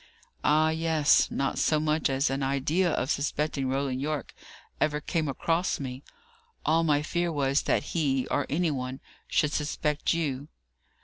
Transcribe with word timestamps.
"Ah, 0.43 0.71
yes. 0.71 1.29
Not 1.29 1.59
so 1.59 1.79
much 1.79 2.09
as 2.09 2.31
an 2.31 2.41
idea 2.41 2.89
of 2.89 3.11
suspecting 3.11 3.69
Roland 3.69 4.01
Yorke 4.01 4.33
ever 4.79 4.99
came 4.99 5.27
across 5.27 5.79
me. 5.79 6.01
All 6.65 6.83
my 6.83 7.03
fear 7.03 7.31
was, 7.31 7.61
that 7.61 7.83
he, 7.93 8.25
or 8.31 8.47
any 8.49 8.71
one, 8.71 8.99
should 9.27 9.51
suspect 9.51 10.11
you." 10.11 10.47